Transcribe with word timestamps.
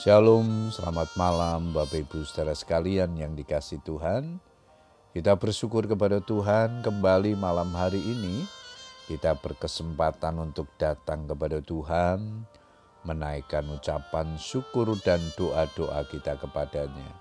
Shalom, 0.00 0.72
selamat 0.72 1.12
malam 1.12 1.76
Bapak 1.76 2.08
Ibu 2.08 2.24
saudara 2.24 2.56
sekalian 2.56 3.20
yang 3.20 3.36
dikasih 3.36 3.84
Tuhan. 3.84 4.40
Kita 5.12 5.36
bersyukur 5.36 5.84
kepada 5.84 6.24
Tuhan 6.24 6.80
kembali 6.80 7.36
malam 7.36 7.68
hari 7.76 8.00
ini. 8.00 8.48
Kita 9.04 9.36
berkesempatan 9.36 10.40
untuk 10.40 10.72
datang 10.80 11.28
kepada 11.28 11.60
Tuhan, 11.60 12.48
menaikkan 13.04 13.68
ucapan 13.68 14.40
syukur 14.40 14.96
dan 15.04 15.20
doa-doa 15.36 16.00
kita 16.08 16.40
kepadanya. 16.40 17.12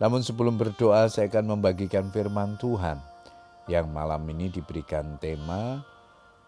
Namun 0.00 0.24
sebelum 0.24 0.56
berdoa 0.56 1.04
saya 1.12 1.28
akan 1.28 1.52
membagikan 1.52 2.08
firman 2.08 2.56
Tuhan 2.56 2.96
yang 3.68 3.92
malam 3.92 4.24
ini 4.32 4.48
diberikan 4.48 5.20
tema 5.20 5.84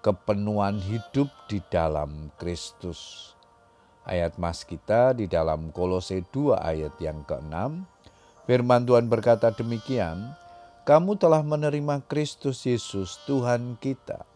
kepenuhan 0.00 0.80
hidup 0.80 1.28
di 1.44 1.60
dalam 1.68 2.32
Kristus. 2.40 3.36
Ayat 4.02 4.34
mas 4.34 4.66
kita 4.66 5.14
di 5.14 5.30
dalam 5.30 5.70
Kolose 5.70 6.26
2 6.34 6.58
ayat 6.58 6.98
yang 6.98 7.22
ke-6, 7.22 7.86
firman 8.50 8.82
Tuhan 8.82 9.06
berkata 9.06 9.54
demikian, 9.54 10.34
kamu 10.82 11.14
telah 11.14 11.46
menerima 11.46 12.02
Kristus 12.10 12.66
Yesus 12.66 13.22
Tuhan 13.30 13.78
kita. 13.78 14.26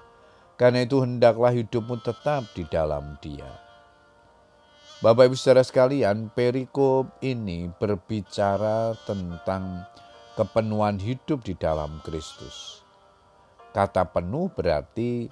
Karena 0.55 0.87
itu 0.87 1.03
hendaklah 1.03 1.51
hidupmu 1.51 1.99
tetap 1.99 2.47
di 2.55 2.63
dalam 2.71 3.19
dia. 3.19 3.51
Bapak 5.03 5.29
ibu 5.29 5.37
saudara 5.37 5.67
sekalian, 5.67 6.31
perikop 6.31 7.19
ini 7.19 7.67
berbicara 7.67 8.95
tentang 9.03 9.83
kepenuhan 10.39 11.03
hidup 11.03 11.43
di 11.43 11.59
dalam 11.59 11.99
Kristus. 12.07 12.87
Kata 13.75 14.07
penuh 14.09 14.47
berarti 14.49 15.27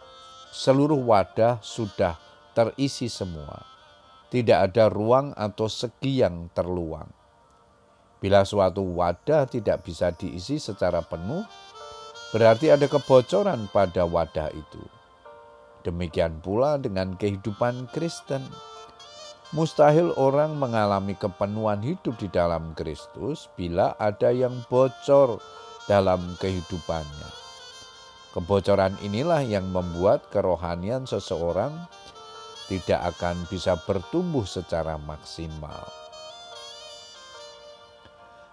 seluruh 0.50 1.00
wadah 1.06 1.62
sudah 1.62 2.18
terisi 2.52 3.08
semua 3.08 3.73
tidak 4.28 4.72
ada 4.72 4.88
ruang 4.92 5.32
atau 5.36 5.66
segi 5.66 6.22
yang 6.24 6.52
terluang. 6.52 7.08
Bila 8.24 8.40
suatu 8.48 8.80
wadah 8.80 9.44
tidak 9.44 9.84
bisa 9.84 10.08
diisi 10.08 10.56
secara 10.56 11.04
penuh, 11.04 11.44
berarti 12.32 12.72
ada 12.72 12.88
kebocoran 12.88 13.68
pada 13.68 14.08
wadah 14.08 14.48
itu. 14.54 14.80
Demikian 15.84 16.40
pula 16.40 16.80
dengan 16.80 17.12
kehidupan 17.20 17.92
Kristen. 17.92 18.40
Mustahil 19.52 20.10
orang 20.16 20.56
mengalami 20.56 21.12
kepenuhan 21.14 21.84
hidup 21.84 22.16
di 22.16 22.26
dalam 22.32 22.72
Kristus 22.72 23.52
bila 23.54 23.92
ada 24.00 24.32
yang 24.32 24.56
bocor 24.72 25.38
dalam 25.84 26.34
kehidupannya. 26.40 27.30
Kebocoran 28.32 28.98
inilah 29.04 29.46
yang 29.46 29.68
membuat 29.70 30.26
kerohanian 30.32 31.06
seseorang 31.06 31.70
tidak 32.68 33.16
akan 33.16 33.44
bisa 33.52 33.76
bertumbuh 33.84 34.48
secara 34.48 34.96
maksimal. 34.96 35.84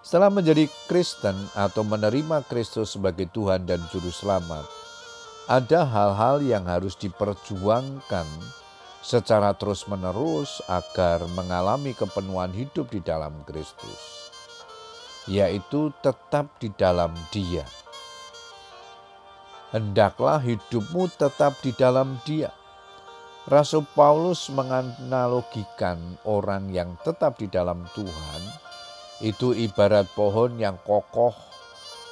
Setelah 0.02 0.34
menjadi 0.34 0.68
Kristen 0.90 1.38
atau 1.56 1.86
menerima 1.86 2.44
Kristus 2.50 2.98
sebagai 2.98 3.30
Tuhan 3.32 3.64
dan 3.70 3.80
Juru 3.94 4.10
Selamat, 4.10 4.66
ada 5.48 5.86
hal-hal 5.88 6.42
yang 6.44 6.66
harus 6.68 6.98
diperjuangkan 6.98 8.28
secara 9.02 9.54
terus-menerus 9.56 10.62
agar 10.68 11.26
mengalami 11.38 11.94
kepenuhan 11.96 12.52
hidup 12.52 12.90
di 12.92 13.00
dalam 13.00 13.32
Kristus, 13.46 14.34
yaitu 15.30 15.94
tetap 16.02 16.50
di 16.60 16.74
dalam 16.76 17.14
Dia. 17.30 17.64
Hendaklah 19.72 20.44
hidupmu 20.44 21.08
tetap 21.16 21.56
di 21.64 21.72
dalam 21.78 22.20
Dia 22.28 22.52
Rasul 23.50 23.90
Paulus 23.98 24.54
menganalogikan 24.54 25.98
orang 26.30 26.70
yang 26.70 26.94
tetap 27.02 27.42
di 27.42 27.50
dalam 27.50 27.90
Tuhan 27.98 28.42
itu 29.26 29.58
ibarat 29.58 30.06
pohon 30.14 30.62
yang 30.62 30.78
kokoh 30.86 31.34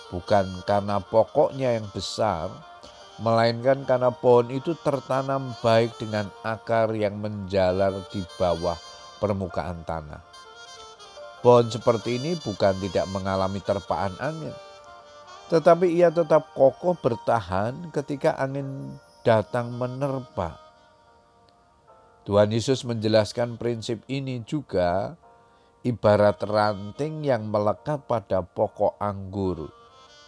bukan 0.09 0.49
karena 0.65 0.97
pokoknya 0.97 1.77
yang 1.77 1.85
besar 1.93 2.49
melainkan 3.21 3.85
karena 3.85 4.09
pohon 4.09 4.49
itu 4.49 4.73
tertanam 4.81 5.53
baik 5.61 5.93
dengan 6.01 6.33
akar 6.41 6.97
yang 6.97 7.21
menjalar 7.21 7.93
di 8.09 8.25
bawah 8.41 8.81
permukaan 9.21 9.85
tanah. 9.85 10.25
Pohon 11.45 11.69
seperti 11.69 12.17
ini 12.17 12.41
bukan 12.41 12.73
tidak 12.81 13.05
mengalami 13.13 13.61
terpaan 13.61 14.17
angin, 14.17 14.55
tetapi 15.53 15.93
ia 15.93 16.09
tetap 16.09 16.57
kokoh 16.57 16.97
bertahan 16.97 17.93
ketika 17.93 18.33
angin 18.41 18.97
datang 19.21 19.69
menerpa 19.77 20.68
Tuhan 22.29 22.53
Yesus 22.53 22.85
menjelaskan 22.85 23.57
prinsip 23.57 24.05
ini 24.05 24.45
juga 24.45 25.17
ibarat 25.81 26.37
ranting 26.45 27.25
yang 27.25 27.49
melekat 27.49 28.05
pada 28.05 28.45
pokok 28.45 29.01
anggur, 29.01 29.73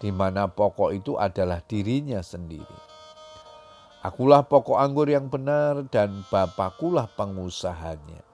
di 0.02 0.10
mana 0.10 0.50
pokok 0.50 0.98
itu 0.98 1.14
adalah 1.22 1.62
dirinya 1.62 2.26
sendiri. 2.26 2.80
Akulah 4.02 4.42
pokok 4.42 4.82
anggur 4.82 5.14
yang 5.14 5.30
benar 5.30 5.86
dan 5.94 6.26
Bapakulah 6.34 7.06
pengusahanya. 7.14 8.26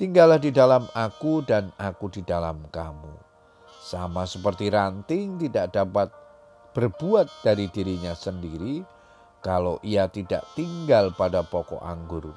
Tinggallah 0.00 0.40
di 0.40 0.48
dalam 0.48 0.88
aku 0.96 1.44
dan 1.44 1.76
aku 1.76 2.08
di 2.08 2.24
dalam 2.24 2.64
kamu. 2.72 3.12
Sama 3.76 4.24
seperti 4.24 4.72
ranting 4.72 5.36
tidak 5.36 5.76
dapat 5.76 6.08
berbuat 6.72 7.44
dari 7.44 7.68
dirinya 7.68 8.16
sendiri 8.16 8.80
kalau 9.44 9.76
ia 9.84 10.08
tidak 10.08 10.48
tinggal 10.56 11.12
pada 11.12 11.44
pokok 11.44 11.84
anggur 11.84 12.32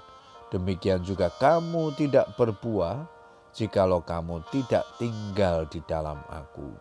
Demikian 0.49 1.05
juga 1.05 1.29
kamu 1.29 1.93
tidak 1.93 2.33
berbuah 2.33 3.05
jikalau 3.53 4.01
kamu 4.01 4.41
tidak 4.49 4.85
tinggal 4.97 5.69
di 5.69 5.77
dalam 5.85 6.17
aku. 6.25 6.73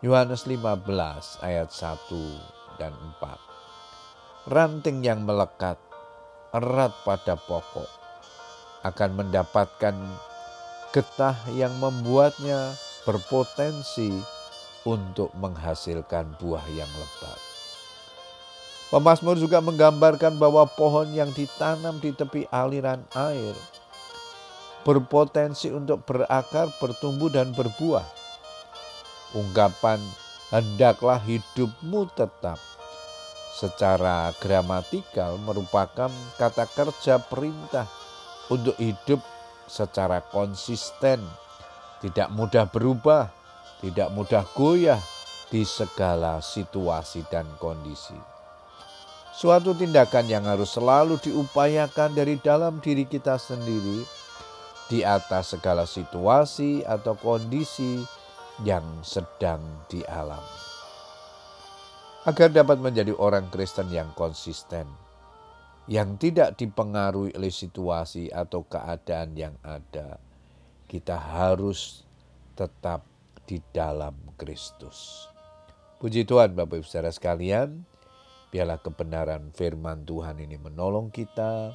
Yohanes 0.00 0.48
15 0.48 0.86
ayat 1.44 1.68
1 1.72 2.80
dan 2.80 2.92
4. 3.20 4.48
Ranting 4.48 5.04
yang 5.04 5.24
melekat 5.24 5.76
erat 6.56 6.92
pada 7.04 7.36
pokok 7.36 7.90
akan 8.86 9.10
mendapatkan 9.18 9.96
getah 10.94 11.36
yang 11.52 11.74
membuatnya 11.76 12.72
berpotensi 13.04 14.14
untuk 14.86 15.34
menghasilkan 15.36 16.38
buah 16.38 16.64
yang 16.72 16.88
lebat. 16.96 17.45
Pemasmur 18.86 19.34
juga 19.34 19.58
menggambarkan 19.58 20.38
bahwa 20.38 20.62
pohon 20.64 21.10
yang 21.10 21.34
ditanam 21.34 21.98
di 21.98 22.14
tepi 22.14 22.46
aliran 22.54 23.02
air 23.18 23.54
berpotensi 24.86 25.74
untuk 25.74 26.06
berakar, 26.06 26.70
bertumbuh, 26.78 27.26
dan 27.26 27.50
berbuah. 27.50 28.06
Ungkapan 29.34 29.98
"hendaklah 30.54 31.18
hidupmu 31.18 32.06
tetap" 32.14 32.62
secara 33.50 34.30
gramatikal 34.38 35.34
merupakan 35.42 36.12
kata 36.38 36.70
kerja 36.70 37.18
perintah 37.18 37.90
untuk 38.46 38.78
hidup 38.78 39.18
secara 39.66 40.22
konsisten, 40.22 41.18
tidak 41.98 42.30
mudah 42.30 42.70
berubah, 42.70 43.26
tidak 43.82 44.14
mudah 44.14 44.46
goyah 44.54 45.02
di 45.50 45.66
segala 45.66 46.38
situasi 46.38 47.26
dan 47.26 47.50
kondisi. 47.58 48.35
Suatu 49.36 49.76
tindakan 49.76 50.32
yang 50.32 50.48
harus 50.48 50.72
selalu 50.72 51.20
diupayakan 51.20 52.16
dari 52.16 52.40
dalam 52.40 52.80
diri 52.80 53.04
kita 53.04 53.36
sendiri 53.36 54.00
di 54.88 55.04
atas 55.04 55.52
segala 55.52 55.84
situasi 55.84 56.80
atau 56.88 57.12
kondisi 57.20 58.00
yang 58.64 59.04
sedang 59.04 59.60
dialami. 59.92 60.56
Agar 62.24 62.48
dapat 62.48 62.80
menjadi 62.80 63.12
orang 63.12 63.52
Kristen 63.52 63.92
yang 63.92 64.08
konsisten, 64.16 64.88
yang 65.84 66.16
tidak 66.16 66.56
dipengaruhi 66.56 67.36
oleh 67.36 67.52
situasi 67.52 68.32
atau 68.32 68.64
keadaan 68.64 69.36
yang 69.36 69.52
ada, 69.60 70.16
kita 70.88 71.12
harus 71.12 72.08
tetap 72.56 73.04
di 73.44 73.60
dalam 73.68 74.16
Kristus. 74.40 75.28
Puji 76.00 76.24
Tuhan 76.24 76.56
Bapak 76.56 76.80
Ibu 76.80 76.88
Saudara 76.88 77.12
sekalian, 77.12 77.84
Biarlah 78.50 78.78
kebenaran 78.78 79.50
firman 79.50 80.06
Tuhan 80.06 80.38
ini 80.38 80.56
menolong 80.56 81.10
kita 81.10 81.74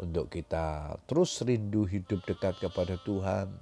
untuk 0.00 0.32
kita 0.32 0.96
terus 1.04 1.44
rindu 1.44 1.84
hidup 1.84 2.24
dekat 2.24 2.56
kepada 2.58 2.96
Tuhan, 3.04 3.52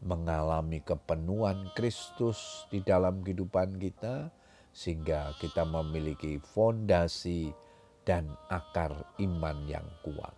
mengalami 0.00 0.80
kepenuhan 0.80 1.70
Kristus 1.76 2.64
di 2.72 2.80
dalam 2.80 3.20
kehidupan 3.20 3.76
kita, 3.76 4.32
sehingga 4.72 5.36
kita 5.38 5.68
memiliki 5.68 6.40
fondasi 6.40 7.52
dan 8.08 8.32
akar 8.48 8.94
iman 9.20 9.68
yang 9.68 9.84
kuat. 10.00 10.32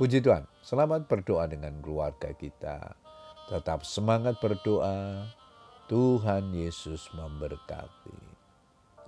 Puji 0.00 0.24
Tuhan, 0.24 0.48
selamat 0.64 1.06
berdoa 1.06 1.44
dengan 1.44 1.76
keluarga 1.84 2.32
kita. 2.32 2.96
Tetap 3.52 3.84
semangat 3.84 4.40
berdoa. 4.40 5.28
Tuhan 5.92 6.54
Yesus 6.54 7.10
memberkati. 7.12 8.22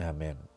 Amin. 0.02 0.51